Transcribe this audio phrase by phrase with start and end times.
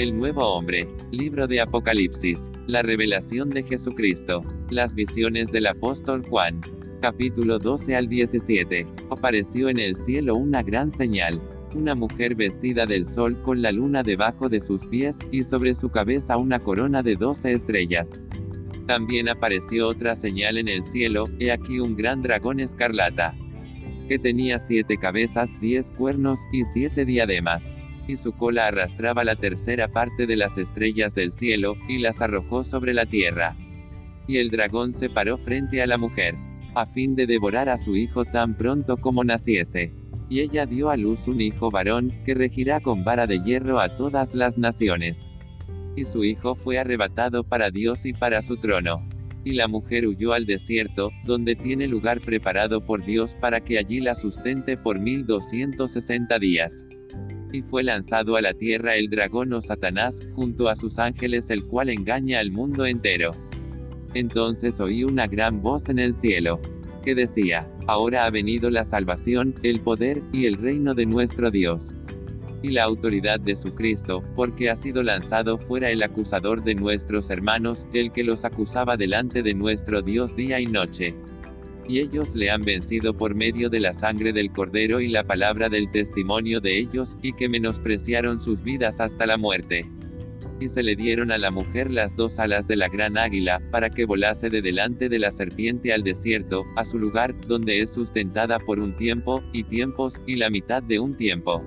[0.00, 6.62] El nuevo hombre, libro de Apocalipsis, la revelación de Jesucristo, las visiones del apóstol Juan.
[7.02, 8.86] Capítulo 12 al 17.
[9.10, 11.38] Apareció en el cielo una gran señal,
[11.74, 15.90] una mujer vestida del sol con la luna debajo de sus pies, y sobre su
[15.90, 18.18] cabeza una corona de doce estrellas.
[18.86, 23.34] También apareció otra señal en el cielo, he aquí un gran dragón escarlata,
[24.08, 27.70] que tenía siete cabezas, diez cuernos, y siete diademas.
[28.10, 32.64] Y su cola arrastraba la tercera parte de las estrellas del cielo, y las arrojó
[32.64, 33.56] sobre la tierra.
[34.26, 36.34] Y el dragón se paró frente a la mujer,
[36.74, 39.92] a fin de devorar a su hijo tan pronto como naciese
[40.30, 43.88] y ella dio a luz un hijo varón, que regirá con vara de hierro a
[43.88, 45.26] todas las naciones.
[45.96, 49.04] Y su hijo fue arrebatado para Dios y para su trono.
[49.44, 54.00] Y la mujer huyó al desierto, donde tiene lugar preparado por Dios para que allí
[54.00, 56.84] la sustente por mil doscientos sesenta días.
[57.52, 61.64] Y fue lanzado a la tierra el dragón o Satanás, junto a sus ángeles el
[61.64, 63.32] cual engaña al mundo entero.
[64.14, 66.60] Entonces oí una gran voz en el cielo
[67.02, 71.92] que decía, Ahora ha venido la salvación, el poder, y el reino de nuestro Dios.
[72.62, 77.30] Y la autoridad de su Cristo, porque ha sido lanzado fuera el acusador de nuestros
[77.30, 81.14] hermanos, el que los acusaba delante de nuestro Dios día y noche.
[81.88, 85.68] Y ellos le han vencido por medio de la sangre del Cordero y la palabra
[85.68, 89.86] del testimonio de ellos, y que menospreciaron sus vidas hasta la muerte
[90.60, 93.90] y se le dieron a la mujer las dos alas de la gran águila, para
[93.90, 98.58] que volase de delante de la serpiente al desierto, a su lugar, donde es sustentada
[98.58, 101.64] por un tiempo, y tiempos, y la mitad de un tiempo.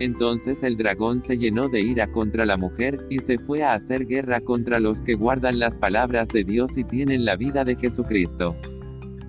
[0.00, 4.06] Entonces el dragón se llenó de ira contra la mujer, y se fue a hacer
[4.06, 8.54] guerra contra los que guardan las palabras de Dios y tienen la vida de Jesucristo.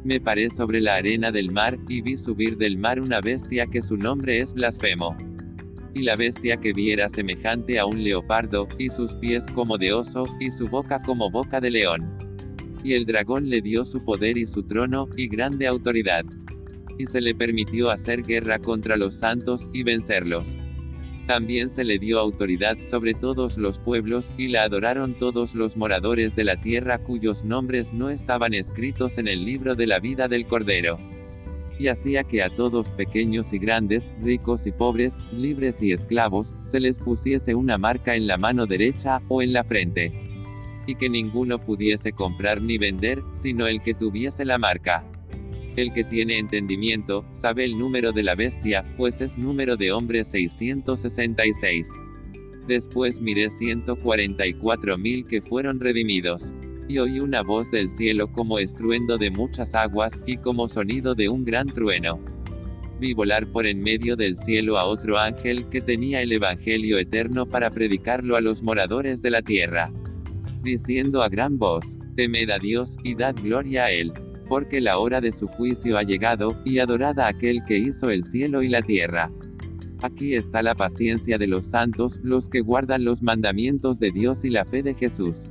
[0.03, 3.83] Me paré sobre la arena del mar, y vi subir del mar una bestia que
[3.83, 5.15] su nombre es blasfemo
[5.93, 10.25] y la bestia que viera semejante a un leopardo, y sus pies como de oso,
[10.39, 12.17] y su boca como boca de león.
[12.83, 16.23] Y el dragón le dio su poder y su trono, y grande autoridad.
[16.97, 20.55] Y se le permitió hacer guerra contra los santos, y vencerlos.
[21.29, 26.35] También se le dio autoridad sobre todos los pueblos, y la adoraron todos los moradores
[26.35, 30.47] de la tierra cuyos nombres no estaban escritos en el libro de la vida del
[30.47, 30.97] Cordero
[31.77, 36.79] y hacía que a todos pequeños y grandes, ricos y pobres, libres y esclavos, se
[36.79, 40.11] les pusiese una marca en la mano derecha, o en la frente.
[40.87, 45.05] Y que ninguno pudiese comprar ni vender, sino el que tuviese la marca.
[45.79, 50.25] El que tiene entendimiento, sabe el número de la bestia, pues es número de hombre
[50.25, 51.93] 666.
[52.67, 56.51] Después miré 144 mil que fueron redimidos
[56.89, 61.29] y oí una voz del cielo como estruendo de muchas aguas, y como sonido de
[61.29, 62.19] un gran trueno.
[62.99, 67.45] Vi volar por en medio del cielo a otro ángel que tenía el Evangelio eterno
[67.45, 69.93] para predicarlo a los moradores de la tierra.
[70.61, 74.11] Diciendo a gran voz, temed a Dios, y dad gloria a Él,
[74.49, 78.25] porque la hora de su juicio ha llegado, y adorad a aquel que hizo el
[78.25, 79.31] cielo y la tierra.
[80.01, 84.49] Aquí está la paciencia de los santos, los que guardan los mandamientos de Dios y
[84.49, 85.45] la fe de Jesús.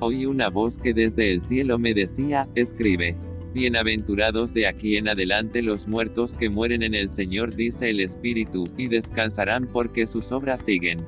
[0.00, 3.16] Oí una voz que desde el cielo me decía, escribe.
[3.54, 8.68] Bienaventurados de aquí en adelante los muertos que mueren en el Señor, dice el Espíritu,
[8.76, 10.98] y descansarán porque sus obras siguen.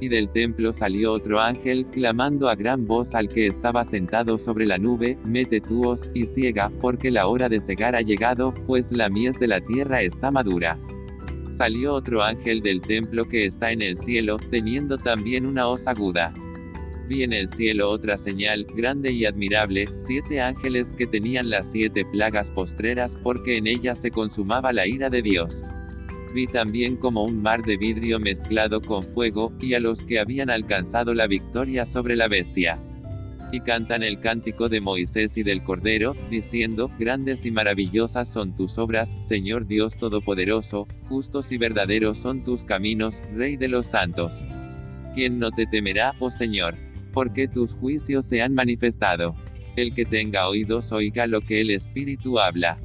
[0.00, 4.66] Y del templo salió otro ángel, clamando a gran voz al que estaba sentado sobre
[4.66, 9.08] la nube, mete tuos, y ciega, porque la hora de cegar ha llegado, pues la
[9.08, 10.78] mies de la tierra está madura.
[11.50, 16.34] Salió otro ángel del templo que está en el cielo, teniendo también una hoz aguda.
[17.08, 22.04] Vi en el cielo otra señal, grande y admirable, siete ángeles que tenían las siete
[22.04, 25.62] plagas postreras, porque en ellas se consumaba la ira de Dios.
[26.36, 30.50] Vi también como un mar de vidrio mezclado con fuego, y a los que habían
[30.50, 32.78] alcanzado la victoria sobre la bestia.
[33.52, 38.76] Y cantan el cántico de Moisés y del Cordero, diciendo, Grandes y maravillosas son tus
[38.76, 44.44] obras, Señor Dios Todopoderoso, justos y verdaderos son tus caminos, Rey de los santos.
[45.14, 46.76] ¿Quién no te temerá, oh Señor?
[47.16, 49.36] porque tus juicios se han manifestado.
[49.74, 52.76] El que tenga oídos oiga lo que el Espíritu habla.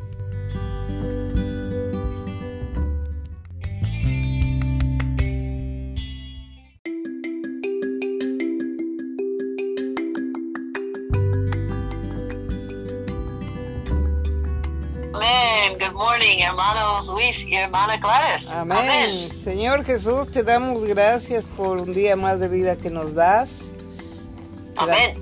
[16.01, 18.50] Morning, hermano Luis y hermana Gladys.
[18.51, 19.31] Amén.
[19.31, 23.75] Señor Jesús, te damos gracias por un día más de vida que nos das.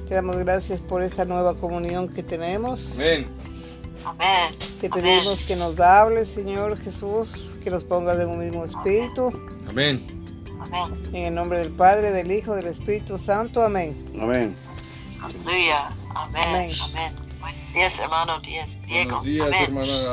[0.08, 2.94] Te, damos gracias por esta nueva comunión que tenemos.
[2.96, 3.28] Amén.
[4.06, 4.56] Amén.
[4.80, 9.34] Te pedimos que nos hables, Señor Jesús, que nos pongas en un mismo espíritu.
[9.68, 10.02] Amén.
[10.62, 11.10] Amén.
[11.14, 13.62] En el nombre del Padre, del Hijo, del Espíritu Santo.
[13.62, 14.06] Amén.
[14.20, 14.56] Amén.
[15.22, 15.90] Aleluya.
[16.16, 16.72] Amén.
[16.82, 17.29] Amén.
[17.74, 18.78] Días, hermano Diego.
[18.88, 20.12] Buenos días, hermana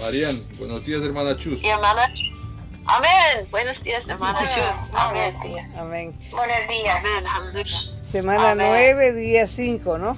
[0.00, 0.42] Marian.
[0.58, 1.62] Buenos días, hermana Chus.
[1.62, 2.48] Y hermana Chus.
[2.86, 3.48] Amén.
[3.50, 4.94] Buenos días, hermana Chus.
[4.94, 5.36] Amén.
[5.78, 6.18] Amén.
[6.30, 7.04] Buenos días.
[7.04, 7.26] Amén.
[7.26, 7.78] Aleluya.
[8.10, 10.16] Semana 9, día 5, ¿no?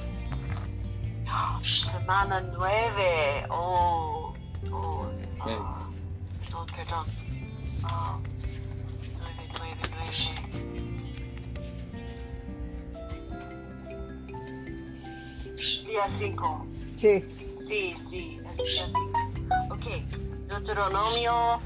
[1.63, 3.47] Semana 9.
[3.51, 4.35] Oh.
[4.71, 5.07] Oh.
[5.41, 5.59] Amén.
[6.51, 7.07] No, perdón.
[7.85, 8.21] Oh.
[9.19, 9.77] 9, 9,
[15.57, 15.87] 9.
[15.87, 16.67] Día 5.
[16.97, 17.23] Sí.
[17.29, 19.11] Sí, sí, día 5.
[19.71, 19.87] Ok.
[20.49, 21.61] Deuteronomio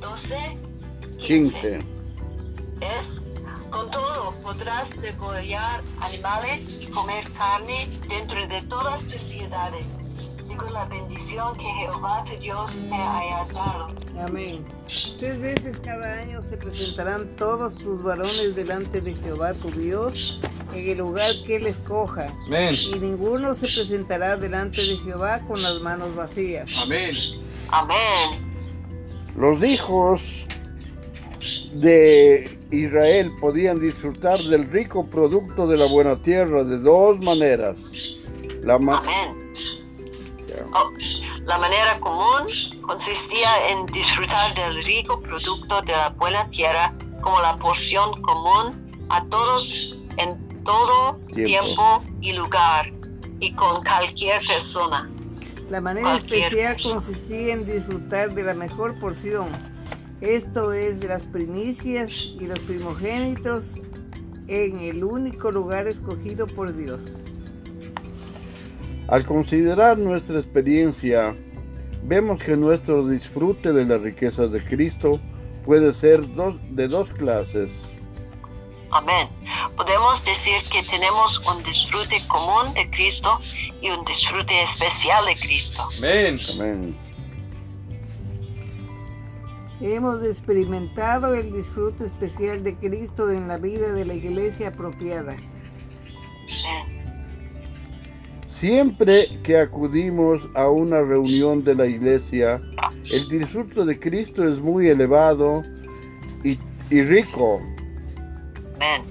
[0.00, 0.36] 12,
[1.18, 1.60] 15.
[1.60, 1.84] 15.
[2.80, 3.26] Es
[3.70, 10.10] con todo podrás degollar animales y comer carne dentro de todas tus ciudades,
[10.70, 13.86] la bendición que Jehová tu Dios te haya dado.
[14.26, 14.64] Amén.
[15.18, 20.40] Tres veces cada año se presentarán todos tus varones delante de Jehová tu Dios
[20.74, 22.32] en el lugar que él escoja.
[22.46, 22.74] Amén.
[22.74, 26.68] Y ninguno se presentará delante de Jehová con las manos vacías.
[26.76, 27.14] Amén.
[27.70, 28.52] Amén.
[29.36, 30.46] Los hijos
[31.74, 37.76] de Israel podían disfrutar del rico producto de la buena tierra de dos maneras.
[38.62, 39.02] La ma-
[41.44, 42.46] la manera común
[42.82, 49.24] consistía en disfrutar del rico producto de la buena tierra como la porción común a
[49.26, 51.44] todos en todo Tiempo.
[51.44, 52.92] tiempo y lugar
[53.40, 55.10] y con cualquier persona.
[55.68, 59.48] La manera Cualquier especial consistía en disfrutar de la mejor porción.
[60.20, 63.64] Esto es de las primicias y los primogénitos
[64.46, 67.00] en el único lugar escogido por Dios.
[69.12, 71.36] Al considerar nuestra experiencia,
[72.02, 75.20] vemos que nuestro disfrute de las riquezas de Cristo
[75.66, 77.70] puede ser dos, de dos clases.
[78.90, 79.28] Amén.
[79.76, 83.38] Podemos decir que tenemos un disfrute común de Cristo
[83.82, 85.82] y un disfrute especial de Cristo.
[85.98, 86.40] Amén.
[86.54, 86.96] Amén.
[89.82, 95.34] Hemos experimentado el disfrute especial de Cristo en la vida de la iglesia apropiada.
[95.34, 96.81] Amén.
[98.62, 102.62] Siempre que acudimos a una reunión de la iglesia,
[103.10, 105.64] el disfrute de Cristo es muy elevado
[106.44, 106.56] y,
[106.88, 107.60] y rico.
[108.76, 109.02] Amén.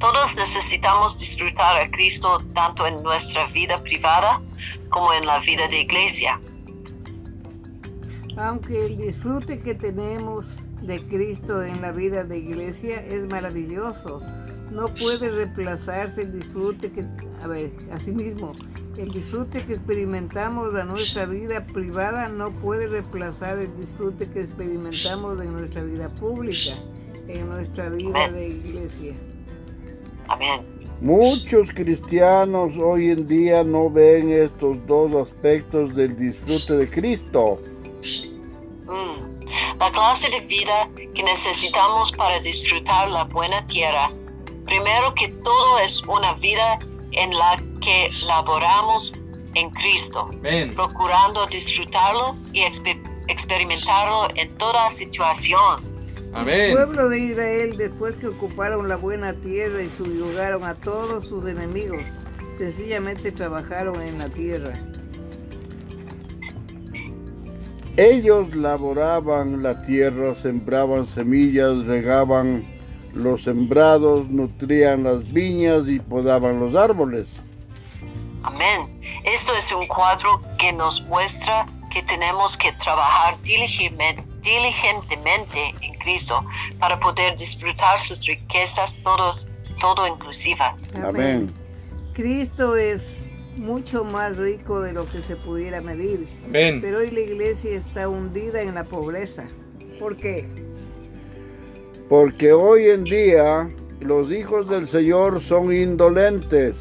[0.00, 4.40] Todos necesitamos disfrutar a Cristo tanto en nuestra vida privada
[4.88, 6.40] como en la vida de iglesia.
[8.38, 10.46] Aunque el disfrute que tenemos
[10.80, 14.22] de Cristo en la vida de iglesia es maravilloso,
[14.76, 17.06] no puede reemplazarse el disfrute que,
[17.42, 18.52] a ver, asimismo,
[18.98, 25.42] el disfrute que experimentamos en nuestra vida privada no puede reemplazar el disfrute que experimentamos
[25.42, 26.74] en nuestra vida pública,
[27.26, 29.14] en nuestra vida de iglesia.
[30.28, 30.62] Amén.
[31.00, 37.60] Muchos cristianos hoy en día no ven estos dos aspectos del disfrute de Cristo.
[38.84, 39.78] Mm.
[39.78, 44.10] La clase de vida que necesitamos para disfrutar la buena tierra,
[44.66, 46.78] primero que todo es una vida
[47.12, 49.14] en la que laboramos
[49.54, 50.28] en Cristo,
[50.74, 55.82] procurando disfrutarlo y exper- experimentarlo en toda situación.
[56.28, 56.72] El Amén.
[56.72, 62.02] pueblo de Israel, después que ocuparon la buena tierra y subyugaron a todos sus enemigos,
[62.58, 64.74] sencillamente trabajaron en la tierra.
[67.96, 72.66] Ellos laboraban la tierra, sembraban semillas, regaban
[73.16, 77.26] los sembrados, nutrían las viñas y podaban los árboles.
[78.42, 79.00] Amén.
[79.24, 86.44] Esto es un cuadro que nos muestra que tenemos que trabajar diligentemente, en Cristo
[86.78, 89.48] para poder disfrutar sus riquezas todos,
[89.80, 90.92] todo inclusivas.
[91.02, 91.50] Amén.
[92.12, 93.24] Cristo es
[93.56, 96.80] mucho más rico de lo que se pudiera medir, Amén.
[96.82, 99.48] pero hoy la iglesia está hundida en la pobreza.
[99.98, 100.65] ¿Por qué?
[102.08, 103.68] Porque hoy en día
[104.00, 106.76] los hijos del Señor son indolentes.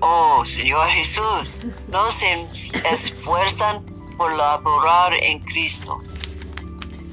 [0.00, 1.58] Oh, Señor Jesús,
[1.88, 2.46] no se
[2.92, 3.84] esfuerzan
[4.16, 6.00] por laborar en Cristo.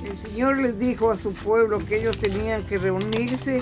[0.06, 3.62] El Señor les dijo a su pueblo que ellos tenían que reunirse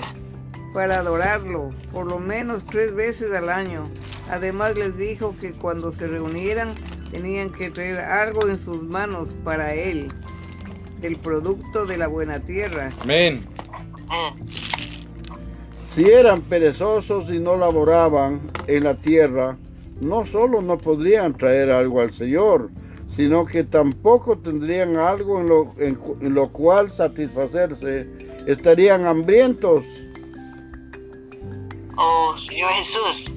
[0.74, 3.84] para adorarlo por lo menos tres veces al año.
[4.30, 6.74] Además les dijo que cuando se reunieran
[7.10, 10.12] tenían que traer algo en sus manos para Él,
[11.02, 12.92] del producto de la buena tierra.
[13.00, 13.44] Amén.
[15.94, 19.58] Si eran perezosos y no laboraban en la tierra,
[20.00, 22.70] no solo no podrían traer algo al Señor,
[23.14, 28.08] sino que tampoco tendrían algo en lo, en en lo cual satisfacerse
[28.46, 29.84] estarían hambrientos.
[31.96, 33.30] Oh, Señor Jesús,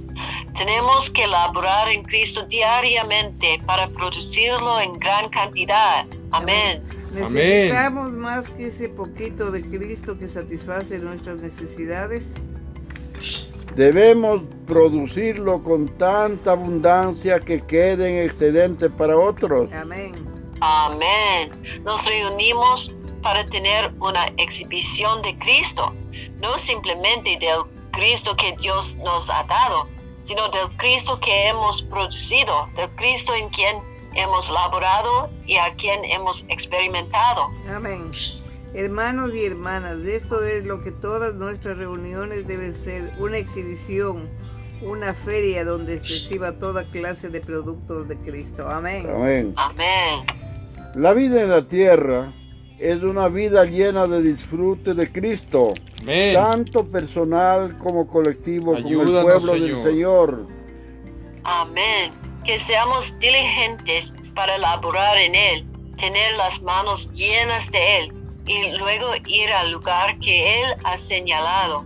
[0.55, 6.05] tenemos que laborar en Cristo diariamente para producirlo en gran cantidad.
[6.31, 6.81] Amén.
[7.15, 12.25] Necesitamos más que ese poquito de Cristo que satisface nuestras necesidades.
[13.75, 19.71] Debemos producirlo con tanta abundancia que quede en excedente para otros.
[19.73, 20.13] Amén.
[20.61, 21.51] Amén.
[21.83, 25.93] Nos reunimos para tener una exhibición de Cristo,
[26.41, 29.87] no simplemente del Cristo que Dios nos ha dado,
[30.21, 33.77] sino del Cristo que hemos producido, del Cristo en quien
[34.15, 37.49] hemos laborado y a quien hemos experimentado.
[37.69, 38.11] Amén.
[38.73, 44.29] Hermanos y hermanas, esto es lo que todas nuestras reuniones deben ser, una exhibición,
[44.81, 48.67] una feria donde se exhiba toda clase de productos de Cristo.
[48.67, 49.07] Amén.
[49.09, 49.53] Amén.
[49.55, 50.25] Amén.
[50.95, 52.33] La vida en la tierra
[52.79, 56.33] es una vida llena de disfrute de Cristo, Amén.
[56.33, 59.83] tanto personal como colectivo con el Ayúdanos, pueblo del Señor.
[59.83, 60.47] Señor.
[61.43, 62.24] Amén.
[62.45, 65.65] Que seamos diligentes para laborar en Él,
[65.97, 68.13] tener las manos llenas de Él
[68.45, 71.85] y luego ir al lugar que Él ha señalado,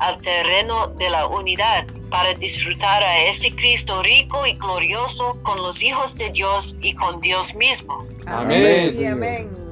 [0.00, 5.82] al terreno de la unidad, para disfrutar a este Cristo rico y glorioso con los
[5.82, 8.04] hijos de Dios y con Dios mismo.
[8.26, 8.96] Amén.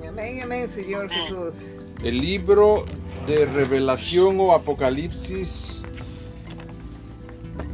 [0.08, 1.54] Amén, amén, Señor Jesús.
[2.02, 2.84] El libro
[3.26, 5.82] de revelación o apocalipsis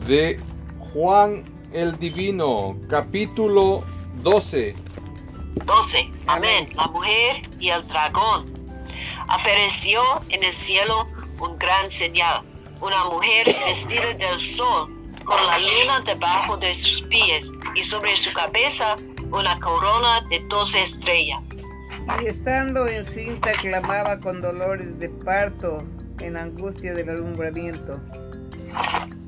[0.06, 0.40] de
[0.78, 3.82] Juan el Divino, capítulo
[4.22, 4.76] 12.
[5.66, 6.10] 12.
[6.26, 6.68] Amén.
[6.74, 8.46] La mujer y el dragón.
[9.28, 11.08] Apareció en el cielo
[11.40, 12.42] un gran señal.
[12.80, 14.92] Una mujer vestida del sol,
[15.24, 18.94] con la luna debajo de sus pies y sobre su cabeza
[19.32, 21.62] una corona de doce estrellas.
[22.22, 25.78] Y estando encinta clamaba con dolores de parto
[26.20, 28.00] en angustia del alumbramiento.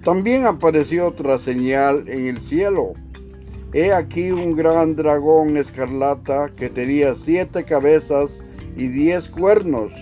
[0.04, 2.92] También apareció otra señal en el cielo.
[3.72, 8.30] He aquí un gran dragón escarlata que tenía siete cabezas
[8.76, 9.92] y diez cuernos,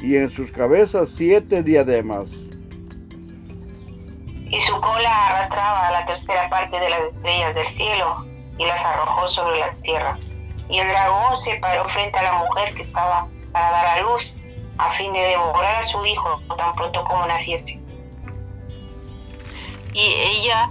[0.00, 2.30] y en sus cabezas siete diademas.
[4.50, 8.26] y su cola arrastraba a la tercera parte de las estrellas del cielo
[8.58, 10.18] y las arrojó sobre la tierra.
[10.68, 14.34] Y el dragón se paró frente a la mujer que estaba para dar a luz,
[14.78, 17.79] a fin de devorar a su hijo tan pronto como naciese.
[19.94, 20.70] Y ella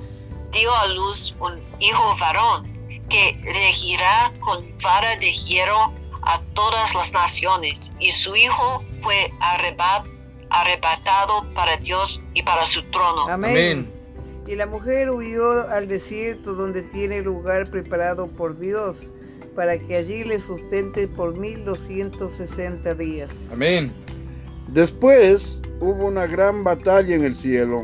[0.51, 2.67] dio a luz un hijo varón
[3.09, 7.91] que regirá con vara de hierro a todas las naciones.
[7.99, 10.07] Y su hijo fue arrebat-
[10.49, 13.27] arrebatado para Dios y para su trono.
[13.29, 13.51] Amén.
[13.51, 13.93] Amén.
[14.47, 19.07] Y la mujer huyó al desierto donde tiene lugar preparado por Dios
[19.55, 23.29] para que allí le sustente por 1260 días.
[23.51, 23.93] Amén.
[24.67, 25.43] Después
[25.79, 27.83] hubo una gran batalla en el cielo.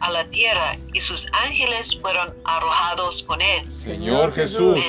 [0.00, 3.72] a la tierra y sus ángeles fueron arrojados con él.
[3.82, 4.80] Señor Jesús.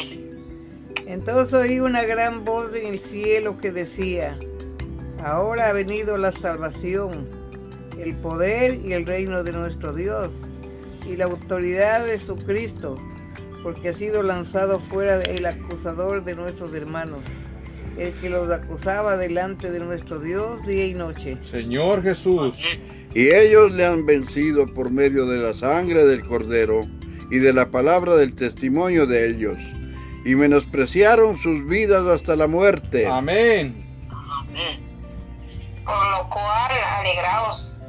[1.06, 4.38] Entonces oí una gran voz en el cielo que decía,
[5.24, 7.28] ahora ha venido la salvación,
[7.98, 10.32] el poder y el reino de nuestro Dios
[11.08, 12.98] y la autoridad de su Cristo,
[13.64, 17.20] porque ha sido lanzado fuera el acusador de nuestros hermanos,
[17.98, 21.38] el que los acusaba delante de nuestro Dios día y noche.
[21.42, 22.56] Señor Jesús.
[23.18, 26.82] Y ellos le han vencido por medio de la sangre del cordero
[27.32, 29.58] y de la palabra del testimonio de ellos,
[30.24, 33.08] y menospreciaron sus vidas hasta la muerte.
[33.08, 33.84] Amén.
[34.12, 35.84] Amén.
[35.84, 37.80] Por lo cual alegraos,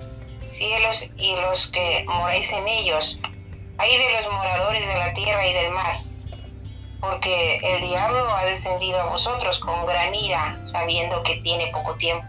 [0.40, 3.20] cielos y los que moráis en ellos,
[3.76, 6.00] ay de los moradores de la tierra y del mar,
[7.00, 12.24] porque el diablo ha descendido a vosotros con gran ira, sabiendo que tiene poco tiempo.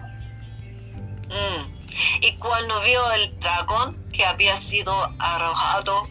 [1.29, 1.78] Mm.
[2.21, 6.07] Y cuando vio el dragón que había sido arrojado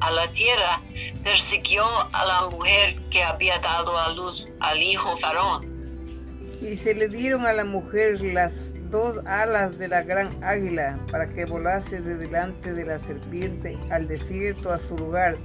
[0.00, 0.80] a la tierra,
[1.22, 5.72] persiguió a la mujer que había dado a luz al hijo varón.
[6.60, 8.52] Y se le dieron a la mujer las
[8.90, 14.06] dos alas de la gran águila para que volase de delante de la serpiente al
[14.08, 15.36] desierto a su lugar,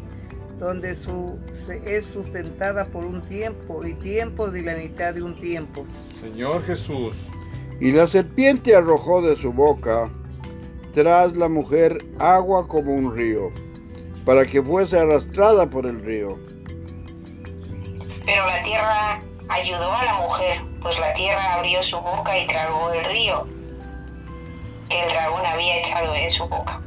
[0.60, 5.36] donde su, se- es sustentada por un tiempo y tiempo de la mitad de un
[5.36, 5.86] tiempo.
[6.20, 7.16] Señor Jesús.
[7.80, 10.10] Y la serpiente arrojó de su boca
[10.94, 13.50] tras la mujer agua como un río,
[14.26, 16.38] para que fuese arrastrada por el río.
[18.26, 22.92] Pero la tierra ayudó a la mujer, pues la tierra abrió su boca y tragó
[22.92, 23.48] el río
[24.90, 26.82] que el dragón había echado en su boca.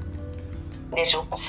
[0.90, 1.42] De su boca.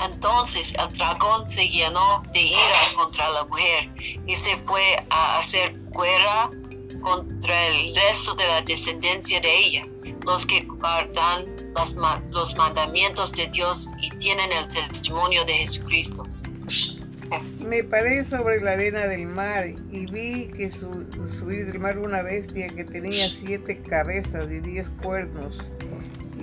[0.00, 3.88] Entonces el dragón se llenó de ira contra la mujer
[4.26, 6.50] y se fue a hacer guerra
[7.00, 9.82] contra el resto de la descendencia de ella,
[10.24, 16.24] los que guardan los, ma- los mandamientos de Dios y tienen el testimonio de Jesucristo.
[17.60, 21.06] Me paré sobre la arena del mar y vi que su-
[21.38, 25.58] subir del mar una bestia que tenía siete cabezas y diez cuernos,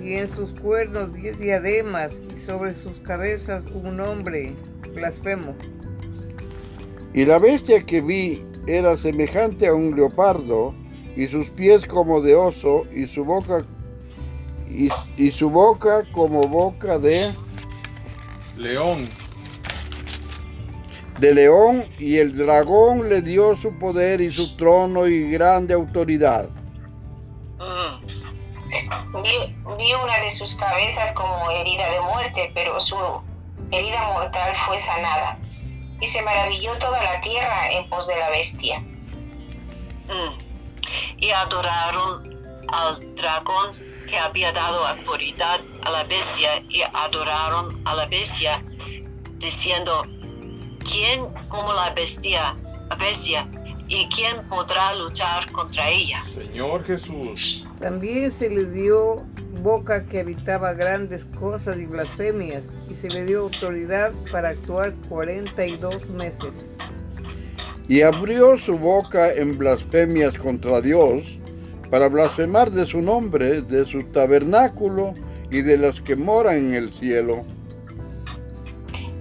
[0.02, 4.54] y en sus cuernos diez diademas, y sobre sus cabezas un nombre
[4.92, 5.54] blasfemo.
[7.14, 10.74] Y la bestia que vi era semejante a un leopardo,
[11.16, 13.64] y sus pies como de oso, y su boca
[14.68, 17.32] y, y su boca como boca de,
[18.56, 19.08] León.
[21.18, 26.48] de león, y el dragón le dio su poder y su trono y grande autoridad.
[27.58, 28.06] Mm.
[29.22, 32.96] Vi, vi una de sus cabezas como herida de muerte, pero su
[33.70, 35.38] herida mortal fue sanada.
[36.04, 38.78] Y se maravilló toda la tierra en pos de la bestia.
[38.78, 40.36] Mm.
[41.16, 42.22] Y adoraron
[42.68, 43.74] al dragón
[44.06, 48.62] que había dado autoridad a la bestia y adoraron a la bestia
[49.38, 50.02] diciendo,
[50.80, 52.54] ¿quién como la bestia,
[52.90, 53.48] la bestia
[53.88, 56.22] y quién podrá luchar contra ella?
[56.34, 57.64] Señor Jesús.
[57.80, 59.24] También se le dio
[59.62, 66.08] boca que habitaba grandes cosas y blasfemias, y se le dio autoridad para actuar 42
[66.10, 66.54] meses.
[67.88, 71.22] Y abrió su boca en blasfemias contra Dios,
[71.90, 75.14] para blasfemar de su nombre, de su tabernáculo
[75.50, 77.44] y de los que moran en el cielo.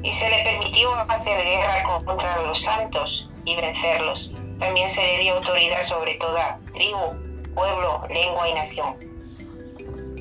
[0.01, 4.33] Y se le permitió hacer guerra contra los santos y vencerlos.
[4.59, 7.15] También se le dio autoridad sobre toda tribu,
[7.53, 9.12] pueblo, lengua y nación.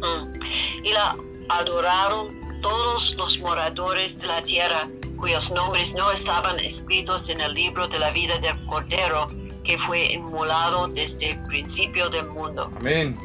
[0.02, 0.84] Mm.
[0.84, 1.16] Y la
[1.48, 7.86] adoraron todos los moradores de la tierra cuyos nombres no estaban escritos en el libro
[7.86, 9.28] de la vida del Cordero
[9.64, 12.70] que fue inmolado desde el principio del mundo.
[12.76, 13.16] Amén.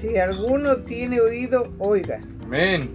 [0.00, 2.20] Si alguno tiene oído, oiga.
[2.44, 2.92] Amén.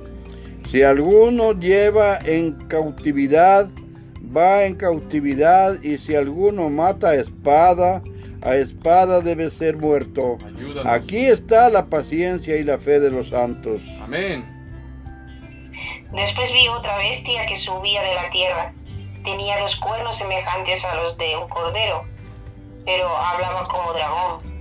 [0.70, 3.70] Si alguno lleva en cautividad,
[4.36, 8.04] va en cautividad, y si alguno mata a espada,
[8.48, 10.38] a espada debe ser muerto.
[10.46, 10.86] Ayúdanos.
[10.86, 13.82] Aquí está la paciencia y la fe de los santos.
[14.02, 14.46] Amén.
[16.14, 18.74] Después vi otra bestia que subía de la tierra.
[19.26, 22.06] Tenía los cuernos semejantes a los de un cordero,
[22.86, 24.58] pero hablaba como dragón.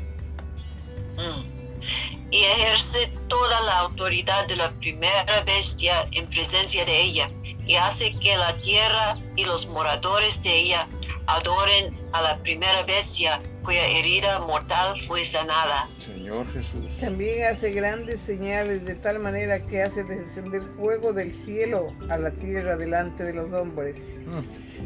[1.17, 2.33] Mm.
[2.33, 7.31] Y ejerce toda la autoridad de la primera bestia en presencia de ella,
[7.65, 10.89] y hace que la tierra y los moradores de ella
[11.27, 15.89] adoren a la primera bestia cuya herida mortal fue sanada.
[15.99, 16.85] Señor Jesús.
[17.01, 22.31] También hace grandes señales de tal manera que hace descender fuego del cielo a la
[22.31, 23.97] tierra delante de los hombres.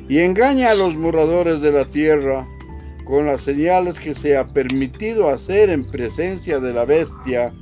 [0.09, 2.47] Y engaña a los moradores de la tierra
[3.05, 7.53] con las señales que se ha permitido hacer en presencia de la bestia,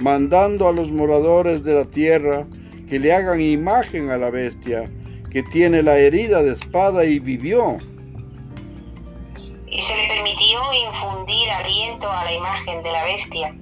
[0.00, 2.46] mandando a los moradores de la tierra
[2.88, 4.90] que le hagan imagen a la bestia,
[5.30, 7.76] que tiene la herida de espada y vivió.
[9.74, 13.54] Y se le permitió infundir aliento a la imagen de la bestia,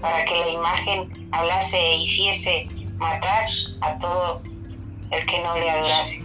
[0.00, 3.44] para que la imagen hablase e hiciese matar
[3.82, 4.42] a todo
[5.10, 6.24] el que no le adorase.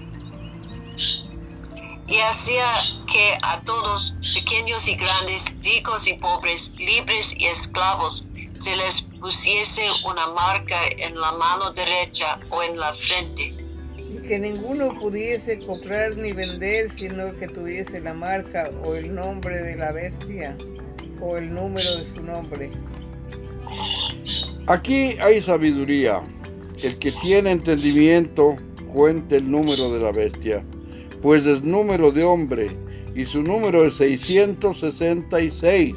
[2.07, 2.65] y hacía
[3.11, 9.89] que a todos, pequeños y grandes, ricos y pobres, libres y esclavos, se les pusiese
[10.05, 13.55] una marca en la mano derecha o en la frente,
[14.13, 19.63] Y que ninguno pudiese comprar ni vender, sino que tuviese la marca o el nombre
[19.63, 20.55] de la bestia
[21.19, 22.69] o el número de su nombre.
[24.67, 26.21] Aquí hay sabiduría.
[26.83, 28.55] El que tiene entendimiento
[28.93, 30.63] cuente el número de la bestia,
[31.21, 32.69] pues es número de hombre
[33.15, 35.95] y su número es 666.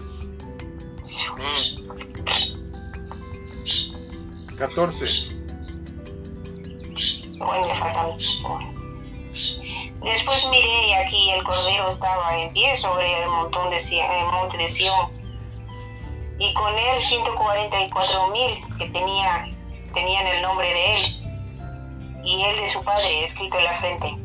[4.56, 5.35] 14.
[10.02, 14.56] Después miré y aquí el cordero estaba en pie sobre el montón de el monte
[14.56, 15.16] de Sión
[16.38, 19.48] y con él 144 mil que tenía,
[19.94, 24.16] tenían el nombre de él y el de su padre escrito en la frente.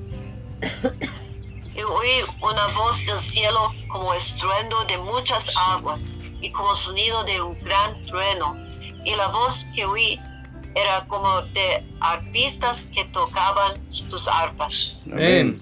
[1.75, 6.09] y oí una voz del cielo como estruendo de muchas aguas
[6.41, 8.55] y como sonido de un gran trueno.
[9.05, 10.19] Y la voz que oí
[10.75, 14.99] era como de arpistas que tocaban sus arpas.
[15.11, 15.61] Amén.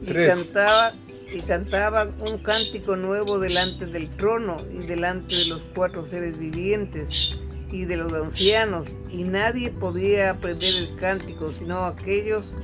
[0.00, 0.94] y cantaba
[1.32, 7.36] y cantaban un cántico nuevo delante del trono y delante de los cuatro seres vivientes
[7.70, 12.56] y de los ancianos y nadie podía aprender el cántico sino aquellos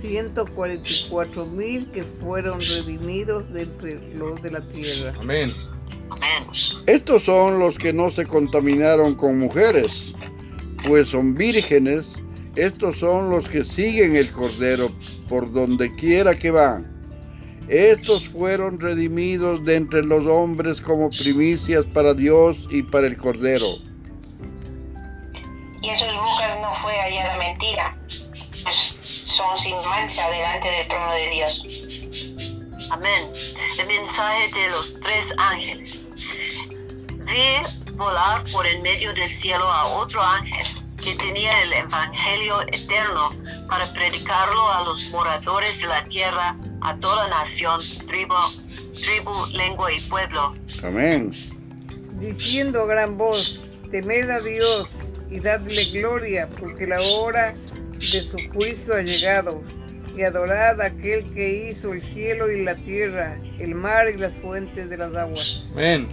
[0.00, 5.12] 144 mil que fueron redimidos de entre los de la tierra.
[5.18, 5.52] Amén.
[6.86, 10.12] Estos son los que no se contaminaron con mujeres,
[10.86, 12.06] pues son vírgenes.
[12.56, 14.88] Estos son los que siguen el Cordero
[15.28, 16.90] por donde quiera que van.
[17.68, 23.76] Estos fueron redimidos de entre los hombres como primicias para Dios y para el Cordero.
[25.80, 27.96] Y en sus bocas no fue hallada mentira,
[28.64, 31.89] pues son sin mancha delante del trono de Dios.
[32.90, 33.32] Amén.
[33.78, 36.02] El mensaje de los tres ángeles.
[37.08, 40.66] Vi volar por en medio del cielo a otro ángel
[41.02, 43.30] que tenía el Evangelio eterno
[43.68, 48.34] para predicarlo a los moradores de la tierra, a toda nación, tribu,
[48.92, 50.54] tribu, lengua y pueblo.
[50.82, 51.30] Amén.
[52.18, 54.90] diciendo a gran voz, temed a Dios
[55.30, 57.54] y dadle gloria, porque la hora
[57.98, 59.62] de su juicio ha llegado,
[60.16, 64.34] y adorad a aquel que hizo el cielo y la tierra, el mar y las
[64.34, 65.62] fuentes de las aguas.
[65.72, 66.08] Amén.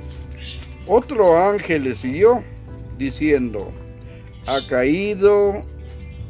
[0.86, 2.44] Otro ángel le siguió,
[2.98, 3.72] diciendo,
[4.46, 5.66] ha caído,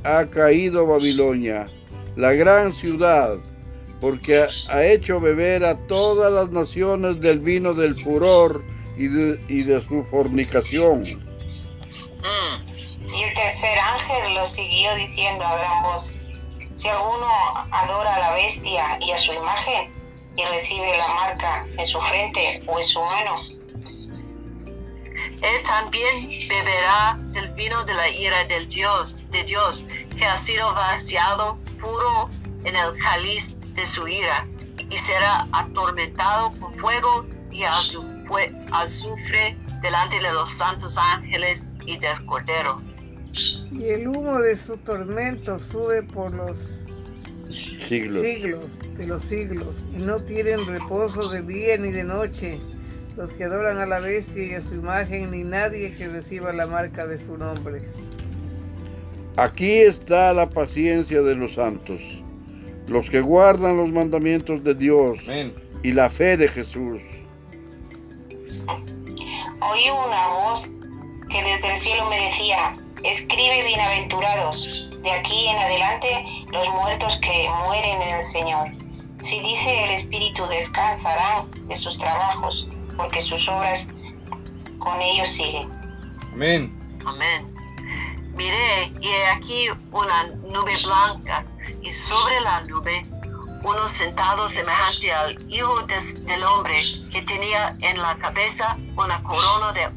[0.04, 1.70] ha caído Babilonia,
[2.16, 3.36] la gran ciudad,
[4.02, 8.64] porque ha- ha hecho beber a todas las naciones del vino del furor
[8.98, 11.02] y de, y de su fornicación.
[11.04, 12.68] Mm.
[13.16, 16.16] Y el tercer ángel lo siguió diciendo a gran voz,
[16.78, 17.28] si alguno
[17.72, 19.92] adora a la bestia y a su imagen
[20.36, 23.36] y recibe la marca en su frente o en su mano,
[25.42, 29.84] Él también beberá del vino de la ira del Dios, de Dios,
[30.18, 32.30] que ha sido vaciado puro
[32.64, 34.48] en el cáliz de su ira,
[34.90, 42.82] y será atormentado con fuego y azufre delante de los santos ángeles y del Cordero.
[43.72, 46.58] Y el humo de su tormento sube por los
[47.88, 48.22] Siglos.
[48.22, 48.66] siglos
[48.98, 52.60] de los siglos, y no tienen reposo de día ni de noche,
[53.16, 56.68] los que adoran a la bestia y a su imagen, ni nadie que reciba la
[56.68, 57.82] marca de su nombre.
[59.38, 62.02] Aquí está la paciencia de los santos,
[62.88, 65.54] los que guardan los mandamientos de Dios Amén.
[65.84, 67.00] y la fe de Jesús.
[68.68, 70.70] oí una voz
[71.30, 72.76] que desde el cielo me decía,
[73.10, 74.68] escribe bienaventurados,
[75.02, 78.70] de aquí en adelante los muertos que mueren en el Señor.
[79.22, 83.88] Si dice el Espíritu, descansarán de sus trabajos, porque sus obras
[84.80, 85.70] con ellos siguen.
[86.34, 86.74] Amén.
[87.06, 87.54] Amén.
[88.36, 91.44] Miré y he aquí una nube blanca
[91.82, 93.06] y sobre la nube
[93.64, 96.80] uno sentado semejante al Hijo des- del Hombre
[97.12, 99.90] que tenía en la cabeza una corona de,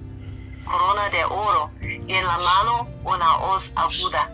[0.65, 1.71] corona de oro
[2.07, 4.31] y en la mano una hoz aguda.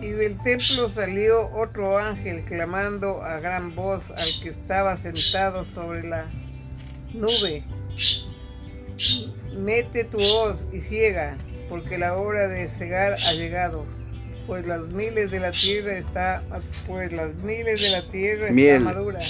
[0.00, 6.06] Y del templo salió otro ángel clamando a gran voz al que estaba sentado sobre
[6.06, 6.26] la
[7.14, 7.64] nube.
[9.56, 11.36] Mete tu hoz y ciega,
[11.70, 13.86] porque la hora de cegar ha llegado.
[14.46, 16.42] Pues las miles de la tierra está,
[16.86, 18.76] pues las miles de la tierra Miel.
[18.76, 19.20] está madura.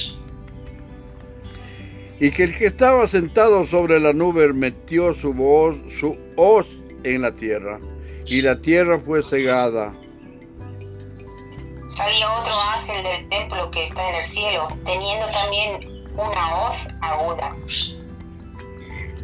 [2.18, 6.66] Y que el que estaba sentado sobre la nube metió su voz, su hoz
[7.14, 7.78] en la tierra,
[8.26, 9.92] y la tierra fue cegada.
[11.88, 17.56] Salía otro ángel del templo que está en el cielo, teniendo también una hoz aguda.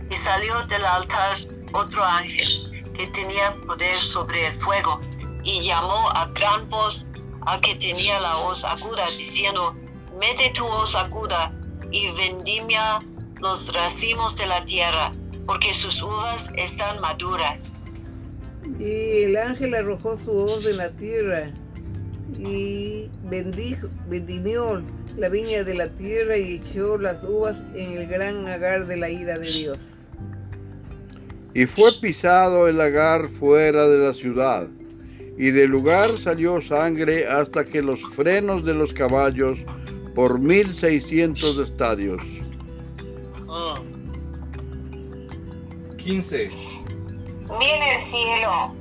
[0.08, 1.38] Y salió del altar
[1.72, 5.00] otro ángel que tenía poder sobre el fuego
[5.42, 7.06] y llamó a gran voz
[7.46, 9.74] al que tenía la hoz aguda diciendo,
[10.18, 11.52] mete tu hoz aguda
[11.90, 13.00] y vendimia
[13.40, 15.10] los racimos de la tierra,
[15.46, 17.74] porque sus uvas están maduras.
[18.78, 21.50] Y el ángel arrojó su hoz en la tierra
[22.38, 24.82] y bendijo, vendimió
[25.16, 29.10] la viña de la tierra y echó las uvas en el gran agar de la
[29.10, 29.78] ira de Dios.
[31.54, 34.68] Y fue pisado el lagar fuera de la ciudad,
[35.36, 39.58] y del lugar salió sangre hasta que los frenos de los caballos
[40.14, 42.22] por mil seiscientos estadios.
[43.46, 43.91] Mm.
[46.02, 46.48] 15.
[47.58, 48.74] Vi en el cielo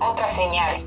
[0.00, 0.82] otra señal,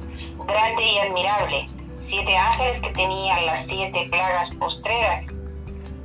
[0.48, 1.70] grande y admirable,
[2.00, 5.34] siete ángeles que tenían las siete plagas postreras,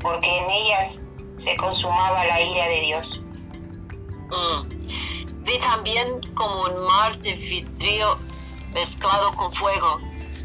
[0.03, 1.01] porque en ellas
[1.39, 3.23] se consumaba la ira de Dios.
[4.31, 5.45] Mm.
[5.45, 8.19] Vi también como un mar de vidrio
[8.75, 9.99] mezclado con fuego,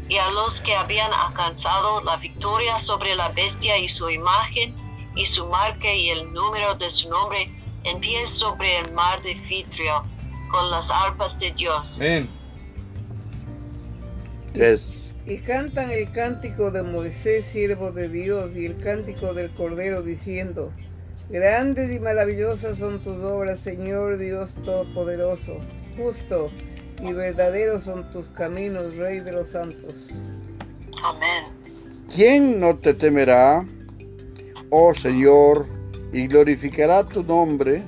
[0.08, 4.74] y a los que habían alcanzado la victoria sobre la bestia y su imagen,
[5.14, 7.50] y su marca y el número de su nombre,
[7.86, 10.02] en pie sobre el mar de vidrio,
[10.50, 11.94] con las arpas de Dios.
[11.96, 12.28] Amén.
[14.52, 14.82] Tres.
[15.26, 20.72] Y cantan el cántico de Moisés, siervo de Dios, y el cántico del Cordero, diciendo,
[21.28, 25.56] Grandes y maravillosas son tus obras, Señor Dios Todopoderoso.
[25.96, 26.50] Justo
[27.02, 29.94] y verdaderos son tus caminos, Rey de los santos.
[31.02, 31.44] Amén.
[32.14, 33.66] ¿Quién no te temerá,
[34.70, 35.66] oh Señor,
[36.12, 37.84] y glorificará tu nombre?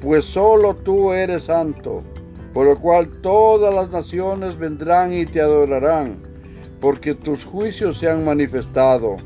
[0.00, 2.02] Pues solo tú eres santo,
[2.52, 6.22] por lo cual todas las naciones vendrán y te adorarán,
[6.80, 9.16] porque tus juicios se han manifestado.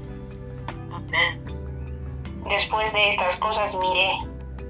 [0.93, 1.41] Amén.
[2.49, 4.11] Después de estas cosas miré,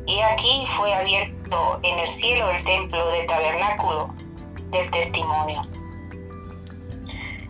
[0.07, 4.15] y aquí fue abierto en el cielo el templo del tabernáculo
[4.71, 5.63] del testimonio.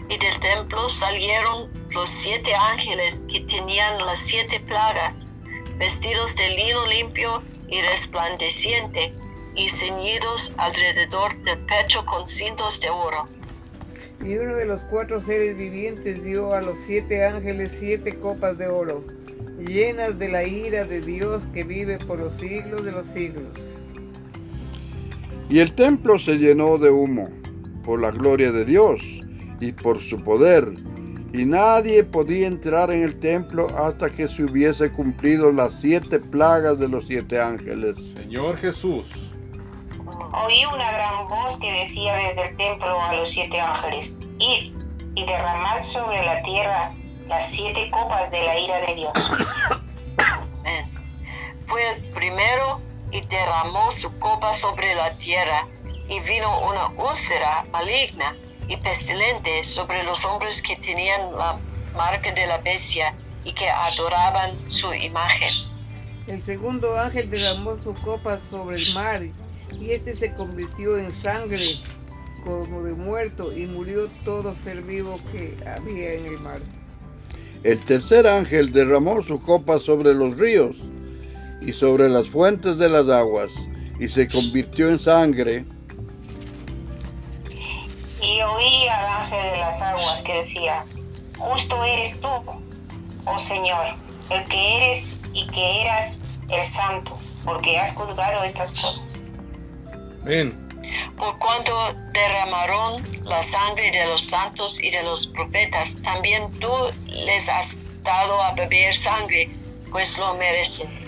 [0.08, 5.30] Y del templo salieron los siete ángeles que tenían las siete plagas,
[5.78, 9.12] vestidos de lino limpio y resplandeciente,
[9.54, 13.26] y ceñidos alrededor del pecho con cintos de oro.
[14.22, 18.66] Y uno de los cuatro seres vivientes dio a los siete ángeles siete copas de
[18.66, 19.02] oro,
[19.66, 23.48] llenas de la ira de Dios que vive por los siglos de los siglos.
[25.48, 27.30] Y el templo se llenó de humo
[27.84, 29.00] por la gloria de Dios
[29.60, 30.70] y por su poder.
[31.32, 36.78] Y nadie podía entrar en el templo hasta que se hubiese cumplido las siete plagas
[36.78, 37.96] de los siete ángeles.
[38.16, 39.06] Señor Jesús.
[40.32, 44.72] Oí una gran voz que decía desde el templo a los siete ángeles, id
[45.14, 46.92] y derramad sobre la tierra
[47.26, 49.12] las siete copas de la ira de Dios.
[50.18, 50.90] Amén.
[51.66, 55.66] Fue el primero y derramó su copa sobre la tierra,
[56.08, 58.36] y vino una úlcera maligna
[58.68, 61.58] y pestilente sobre los hombres que tenían la
[61.94, 65.52] marca de la bestia y que adoraban su imagen.
[66.26, 69.22] El segundo ángel derramó su copa sobre el mar,
[69.80, 71.76] y este se convirtió en sangre
[72.44, 76.60] como de muerto, y murió todo ser vivo que había en el mar.
[77.62, 80.76] El tercer ángel derramó su copa sobre los ríos
[81.60, 83.50] y sobre las fuentes de las aguas,
[83.98, 85.64] y se convirtió en sangre.
[88.20, 90.84] Y oí al ángel de las aguas que decía,
[91.38, 92.28] justo eres tú,
[93.26, 93.94] oh Señor,
[94.30, 99.22] el que eres y que eras el santo, porque has juzgado estas cosas.
[100.22, 100.62] Amén.
[101.16, 106.70] Por cuanto derramaron la sangre de los santos y de los profetas, también tú
[107.06, 109.50] les has dado a beber sangre,
[109.90, 111.05] pues lo merecen.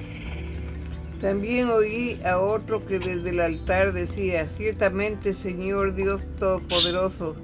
[1.21, 7.35] También oí a otro que desde el altar decía, ciertamente Señor Dios Todopoderoso,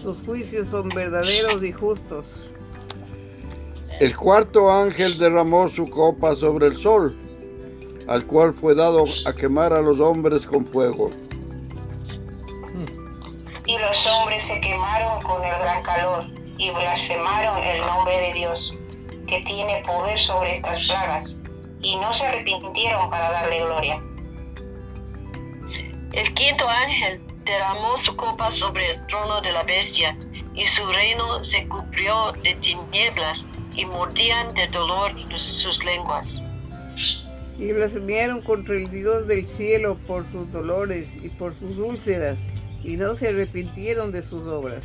[0.00, 2.48] tus juicios son verdaderos y justos.
[3.98, 7.16] El cuarto ángel derramó su copa sobre el sol,
[8.06, 11.10] al cual fue dado a quemar a los hombres con fuego.
[13.66, 16.26] Y los hombres se quemaron con el gran calor
[16.58, 18.78] y blasfemaron el nombre de Dios,
[19.26, 21.38] que tiene poder sobre estas plagas,
[21.86, 24.02] y no se arrepintieron para darle gloria.
[26.12, 30.18] El quinto ángel derramó su copa sobre el trono de la bestia,
[30.52, 33.46] y su reino se cubrió de tinieblas,
[33.76, 36.42] y mordían de dolor sus lenguas.
[37.56, 42.38] Y blasfemaron contra el Dios del cielo por sus dolores y por sus úlceras,
[42.82, 44.84] y no se arrepintieron de sus obras.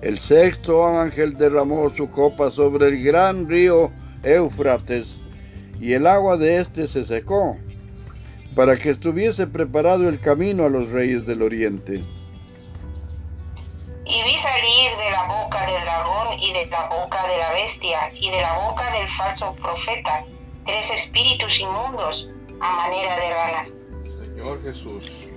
[0.00, 3.90] El sexto ángel derramó su copa sobre el gran río
[4.22, 5.18] Éufrates,
[5.80, 7.56] y el agua de éste se secó,
[8.54, 12.02] para que estuviese preparado el camino a los reyes del oriente.
[14.04, 18.10] Y vi salir de la boca del dragón y de la boca de la bestia
[18.14, 20.24] y de la boca del falso profeta
[20.64, 22.28] tres espíritus inmundos
[22.60, 23.78] a manera de ranas.
[24.22, 25.28] Señor Jesús.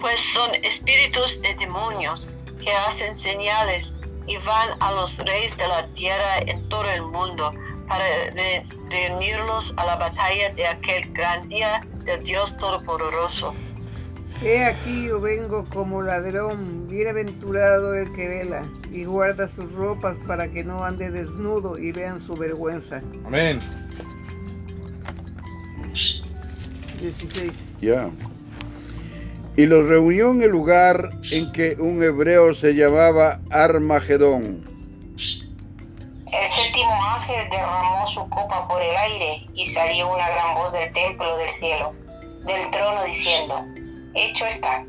[0.00, 2.28] Pues son espíritus de demonios
[2.62, 3.94] que hacen señales
[4.26, 7.52] y van a los reyes de la tierra en todo el mundo
[7.90, 13.52] para re- reunirlos a la batalla de aquel gran día del Dios Todopoderoso.
[14.42, 20.48] He aquí yo vengo como ladrón, bienaventurado el que vela y guarda sus ropas para
[20.48, 23.00] que no ande desnudo y vean su vergüenza.
[23.26, 23.58] Amén.
[27.00, 27.52] 16.
[27.80, 28.08] Ya.
[29.56, 34.69] y los reunió en el lugar en que un hebreo se llamaba Armagedón.
[37.00, 41.50] Ángel derramó su copa por el aire y salió una gran voz del templo del
[41.50, 41.92] cielo,
[42.46, 43.54] del trono, diciendo,
[44.14, 44.84] hecho está.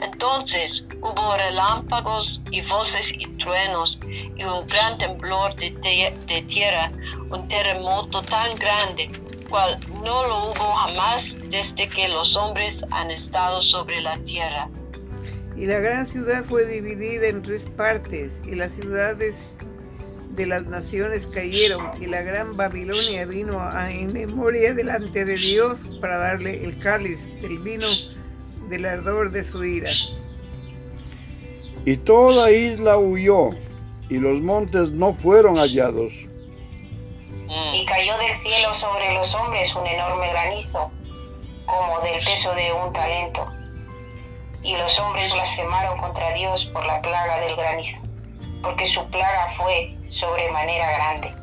[0.00, 6.90] Entonces hubo relámpagos y voces y truenos y un gran temblor de, te- de tierra,
[7.30, 9.08] un terremoto tan grande,
[9.48, 14.68] cual no lo hubo jamás desde que los hombres han estado sobre la tierra.
[15.56, 19.56] Y la gran ciudad fue dividida en tres partes, y las ciudades
[20.34, 25.78] de las naciones cayeron, y la gran Babilonia vino a- en memoria delante de Dios
[26.00, 27.86] para darle el cáliz del vino
[28.68, 29.90] del ardor de su ira.
[31.84, 33.50] Y toda isla huyó,
[34.08, 36.12] y los montes no fueron hallados.
[37.72, 40.90] Y cayó del cielo sobre los hombres un enorme granizo,
[41.66, 43.46] como del peso de un talento.
[44.62, 48.02] Y los hombres blasfemaron contra Dios por la plaga del granizo,
[48.62, 51.34] porque su plaga fue sobremanera grande.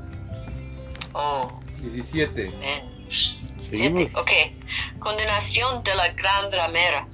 [1.14, 1.48] Oh,
[1.82, 2.48] 17.
[2.48, 3.06] amén.
[3.70, 4.00] Seguimos.
[4.00, 5.00] Siete, ok.
[5.00, 7.08] Condenación de la gran ramera.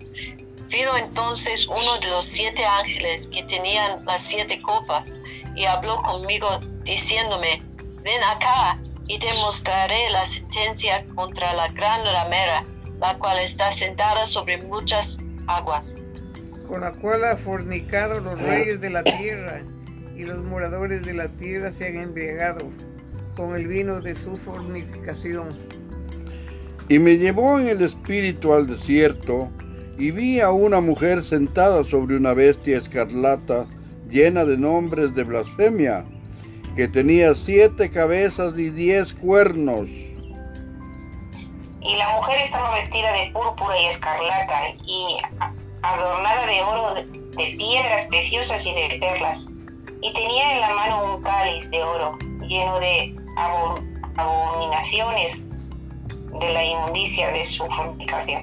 [0.69, 5.19] Vino entonces uno de los siete ángeles que tenían las siete copas
[5.55, 7.61] y habló conmigo diciéndome,
[8.03, 12.65] ven acá y te mostraré la sentencia contra la gran ramera,
[12.99, 16.01] la cual está sentada sobre muchas aguas.
[16.67, 19.61] con la cual ha fornicado los reyes de la tierra,
[20.17, 22.65] y los moradores de la tierra se han embriagado
[23.35, 25.49] con el vino de su fornicación.
[26.89, 29.49] Y me llevó en el espíritu al desierto,
[29.99, 33.67] y vi a una mujer sentada sobre una bestia escarlata
[34.09, 36.03] llena de nombres de blasfemia,
[36.75, 39.87] que tenía siete cabezas y diez cuernos.
[41.81, 45.17] Y la mujer estaba vestida de púrpura y escarlata y
[45.83, 49.47] adornada de oro, de piedras preciosas y de perlas.
[50.07, 52.17] Y tenía en la mano un cáliz de oro
[52.47, 53.79] lleno de abo-
[54.15, 55.37] abominaciones
[56.39, 58.41] de la inmundicia de su fornicación.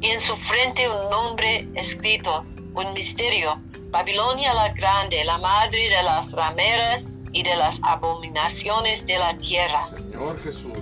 [0.00, 6.02] y en su frente un nombre escrito, un misterio, Babilonia la grande, la madre de
[6.02, 9.86] las rameras y de las abominaciones de la tierra.
[9.90, 10.78] Señor Jesús.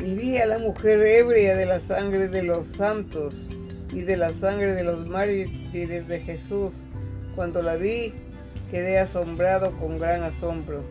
[0.00, 3.34] Y vi a la mujer ebria de la sangre de los santos
[3.92, 6.72] y de la sangre de los mártires de Jesús.
[7.34, 8.14] Cuando la vi,
[8.70, 10.82] quedé asombrado con gran asombro.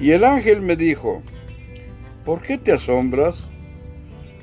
[0.00, 1.22] Y el ángel me dijo,
[2.24, 3.36] ¿por qué te asombras?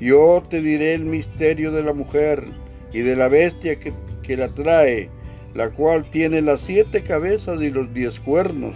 [0.00, 2.48] Yo te diré el misterio de la mujer
[2.92, 5.10] y de la bestia que, que la trae,
[5.54, 8.74] la cual tiene las siete cabezas y los diez cuernos.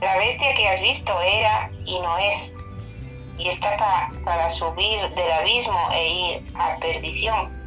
[0.00, 2.54] La bestia que has visto era y no es,
[3.38, 7.57] y está pa- para subir del abismo e ir a perdición.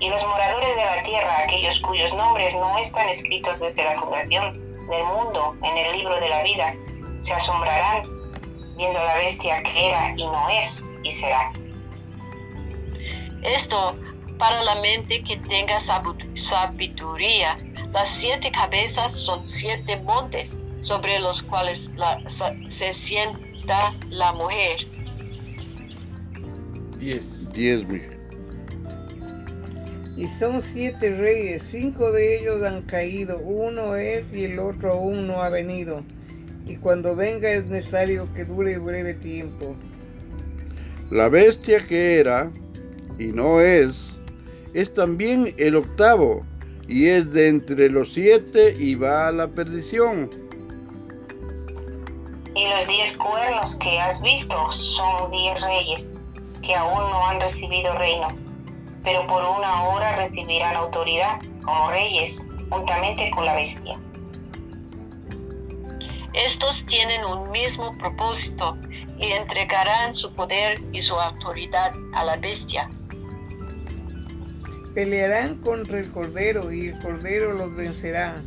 [0.00, 4.52] Y los moradores de la tierra, aquellos cuyos nombres no están escritos desde la fundación
[4.88, 6.74] del mundo en el libro de la vida,
[7.20, 8.02] se asombrarán
[8.76, 11.50] viendo la bestia que era y no es y será.
[13.42, 13.96] Esto
[14.38, 17.56] para la mente que tenga sabiduría.
[17.92, 22.18] Las siete cabezas son siete montes sobre los cuales la-
[22.68, 24.78] se sienta la mujer.
[26.98, 27.52] 10.
[27.52, 28.19] Diez, mija.
[30.20, 35.26] Y son siete reyes, cinco de ellos han caído, uno es y el otro aún
[35.26, 36.02] no ha venido.
[36.66, 39.74] Y cuando venga es necesario que dure breve tiempo.
[41.10, 42.50] La bestia que era
[43.18, 43.98] y no es,
[44.74, 46.42] es también el octavo,
[46.86, 50.28] y es de entre los siete y va a la perdición.
[52.54, 56.18] Y los diez cuernos que has visto son diez reyes
[56.60, 58.49] que aún no han recibido reino,
[59.04, 63.98] pero por una hora recibirán autoridad como reyes juntamente con la bestia.
[66.32, 68.76] Estos tienen un mismo propósito
[69.18, 72.88] y entregarán su poder y su autoridad a la bestia.
[74.94, 78.42] Pelearán contra el Cordero y el Cordero los vencerá,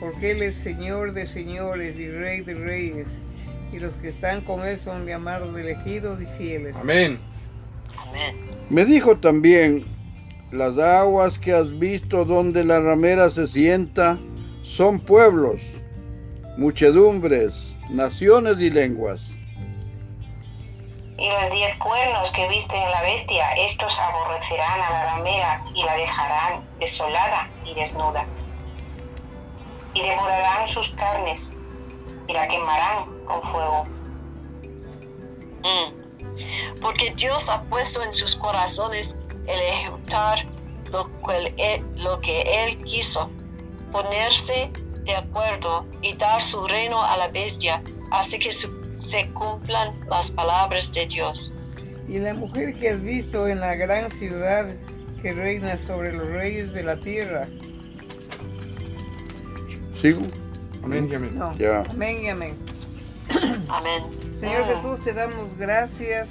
[0.00, 3.06] porque Él es Señor de señores y Rey de reyes,
[3.72, 6.76] y los que están con Él son llamados elegidos y fieles.
[6.76, 7.18] Amén.
[8.10, 8.50] Amén.
[8.68, 9.84] Me dijo también,
[10.52, 14.18] las aguas que has visto donde la ramera se sienta
[14.62, 15.60] son pueblos,
[16.56, 17.52] muchedumbres,
[17.90, 19.20] naciones y lenguas.
[21.18, 25.84] Y los diez cuernos que viste en la bestia, estos aborrecerán a la ramera y
[25.84, 28.24] la dejarán desolada y desnuda.
[29.94, 31.70] Y devorarán sus carnes
[32.26, 33.84] y la quemarán con fuego.
[35.62, 35.99] Mm.
[36.80, 39.16] Porque Dios ha puesto en sus corazones
[39.46, 40.44] el ejecutar
[40.92, 43.30] lo, cual él- lo que Él quiso,
[43.92, 44.70] ponerse
[45.04, 50.30] de acuerdo y dar su reino a la bestia hasta que su- se cumplan las
[50.32, 51.52] palabras de Dios.
[52.08, 54.66] Y la mujer que has visto en la gran ciudad
[55.22, 57.48] que reina sobre los reyes de la tierra.
[60.00, 60.22] ¿Sigo?
[60.82, 61.38] Amén y amén.
[61.38, 61.56] No.
[61.56, 61.80] Ya.
[61.90, 62.56] Amén y amén.
[63.68, 64.04] Amén.
[64.40, 64.64] Señor.
[64.64, 66.28] Jesús, te damos gracias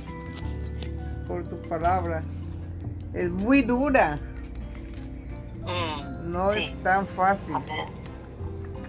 [1.28, 2.24] por tu palabra.
[3.14, 4.20] Es muy dura,
[5.62, 6.32] Mm.
[6.32, 6.64] no Sí.
[6.64, 7.56] es tan fácil.
[7.56, 7.86] Amén.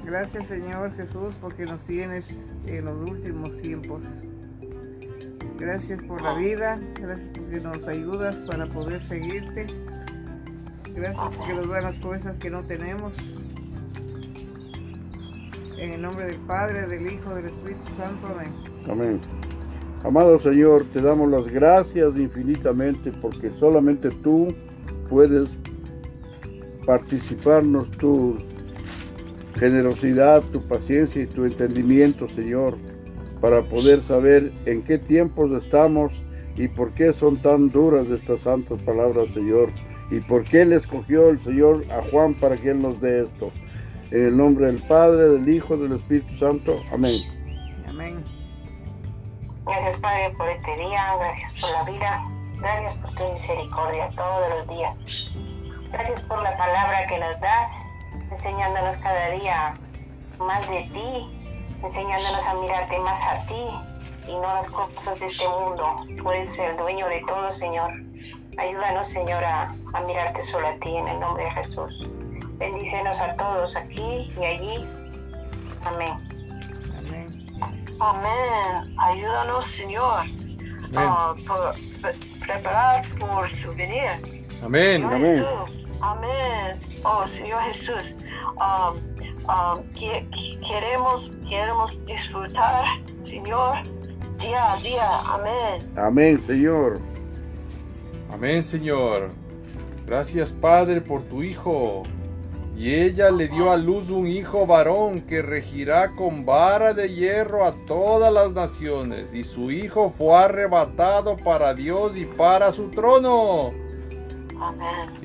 [0.04, 2.26] Gracias Señor Jesús porque nos tienes
[2.66, 4.02] en los últimos tiempos.
[5.58, 9.66] Gracias por la vida, gracias porque nos ayudas para poder seguirte.
[10.94, 13.12] Gracias porque nos dan las cosas que no tenemos.
[15.80, 18.26] En el nombre del Padre, del Hijo, del Espíritu Santo.
[18.26, 18.52] Amén.
[18.86, 19.20] Amén.
[20.04, 24.48] Amado Señor, te damos las gracias infinitamente porque solamente tú
[25.08, 25.48] puedes
[26.84, 28.36] participarnos tu
[29.58, 32.76] generosidad, tu paciencia y tu entendimiento, Señor,
[33.40, 36.12] para poder saber en qué tiempos estamos
[36.56, 39.70] y por qué son tan duras estas santas palabras, Señor,
[40.10, 43.50] y por qué le escogió el Señor a Juan para que Él nos dé esto.
[44.10, 46.82] En el nombre del Padre, del Hijo, del Espíritu Santo.
[46.92, 47.22] Amén.
[47.86, 48.24] Amén.
[49.64, 52.18] Gracias Padre por este día, gracias por la vida,
[52.58, 55.30] gracias por tu misericordia todos los días.
[55.92, 57.68] Gracias por la palabra que nos das,
[58.30, 59.74] enseñándonos cada día
[60.40, 61.28] más de ti,
[61.82, 65.96] enseñándonos a mirarte más a ti y no las cosas de este mundo.
[66.16, 67.92] Tú eres el dueño de todo, Señor.
[68.58, 72.08] Ayúdanos, Señor, a, a mirarte solo a ti en el nombre de Jesús.
[72.60, 74.86] Bendícenos a todos aquí y allí.
[75.84, 76.12] Amén.
[76.98, 77.46] Amén.
[77.98, 78.94] Amén.
[78.98, 80.24] Ayúdanos, Señor,
[80.94, 81.34] a
[82.46, 84.20] preparar por su venida.
[84.62, 85.00] Amén.
[85.00, 85.44] Señor Amén.
[85.66, 85.88] Jesús.
[86.00, 86.80] Amén.
[87.02, 88.14] Oh, Señor Jesús.
[88.56, 88.96] um,
[89.48, 92.84] um, que- que- queremos, queremos disfrutar,
[93.22, 93.78] Señor,
[94.38, 95.08] día a día.
[95.26, 95.90] Amén.
[95.96, 97.00] Amén, Señor.
[98.30, 99.30] Amén, Señor.
[100.06, 102.02] Gracias, Padre, por tu Hijo.
[102.80, 107.66] Y ella le dio a luz un hijo varón que regirá con vara de hierro
[107.66, 109.34] a todas las naciones.
[109.34, 113.68] Y su hijo fue arrebatado para Dios y para su trono.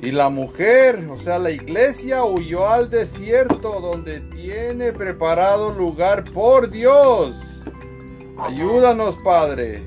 [0.02, 6.68] Y la mujer, o sea, la iglesia, huyó al desierto donde tiene preparado lugar por
[6.68, 7.62] Dios.
[8.38, 9.82] Ayúdanos, Padre.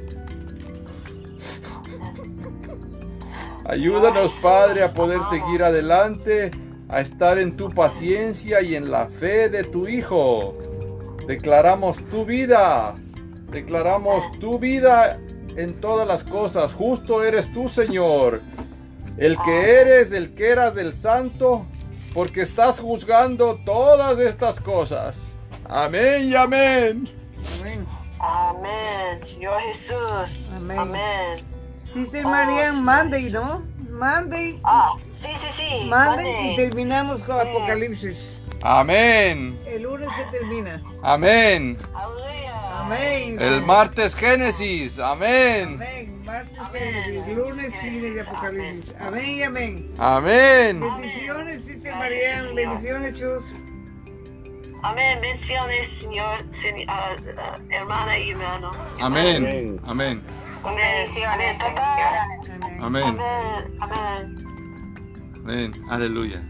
[3.64, 6.50] Ayúdanos, Padre, a poder seguir adelante,
[6.90, 10.58] a estar en tu paciencia y en la fe de tu Hijo.
[11.28, 12.96] Declaramos tu vida.
[13.52, 15.20] Declaramos tu vida
[15.56, 16.74] en todas las cosas.
[16.74, 18.42] Justo eres tú, Señor.
[19.18, 21.66] El que eres, el que eras del santo,
[22.14, 25.36] porque estás juzgando todas estas cosas.
[25.66, 27.08] Amén y amén.
[27.60, 27.86] Amén.
[28.20, 29.24] Amén.
[29.24, 30.52] Señor Jesús.
[30.56, 30.80] Amén.
[30.80, 31.38] Amén.
[31.94, 32.82] Sister Oh, Marian, sí.
[32.82, 33.64] Monday, ¿no?
[34.00, 35.86] Monday, Ah, sí, sí, sí.
[35.86, 36.54] Monday Monday.
[36.54, 38.32] y terminamos con Apocalipsis.
[38.62, 39.60] Amén.
[39.66, 40.82] El lunes se termina.
[41.04, 41.78] Amén.
[42.74, 43.38] Amén.
[43.40, 45.00] El martes Génesis.
[45.00, 45.74] Amén.
[45.76, 46.24] Amén.
[46.26, 46.94] Martes, Amén.
[46.94, 48.96] Génesis, lunes, fines de Apocalipsis.
[49.00, 49.92] Amén y amén.
[49.98, 50.80] Amén.
[50.80, 52.56] Bendiciones, Sister Marian.
[52.56, 53.44] Bendiciones, Chus.
[54.82, 55.20] Amén.
[55.22, 56.40] Bendiciones, Señor,
[56.88, 58.72] ah, ah, hermana y hermano.
[59.00, 59.80] Amén.
[59.86, 60.22] Amén.
[60.64, 61.60] Bendiciones.
[61.62, 62.24] Amén.
[62.82, 63.04] Amén.
[63.04, 63.78] Amén.
[63.82, 64.46] Amén.
[65.44, 65.74] Amén.
[65.90, 66.42] Aleluya.